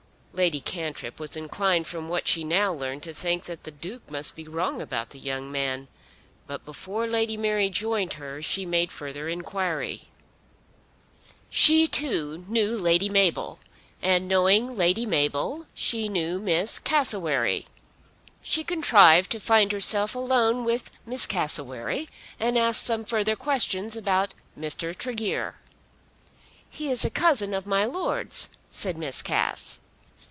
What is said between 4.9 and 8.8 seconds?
the young man. But before Lady Mary joined her she